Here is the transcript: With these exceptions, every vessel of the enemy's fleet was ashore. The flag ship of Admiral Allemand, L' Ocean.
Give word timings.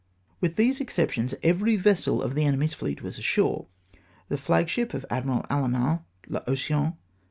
With 0.39 0.55
these 0.55 0.81
exceptions, 0.81 1.35
every 1.43 1.75
vessel 1.75 2.23
of 2.23 2.33
the 2.33 2.43
enemy's 2.43 2.73
fleet 2.73 3.03
was 3.03 3.19
ashore. 3.19 3.67
The 4.29 4.37
flag 4.39 4.67
ship 4.67 4.95
of 4.95 5.05
Admiral 5.11 5.45
Allemand, 5.47 5.99
L' 6.33 6.41
Ocean. 6.47 6.93